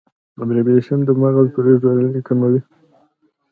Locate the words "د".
0.37-0.39, 1.05-1.09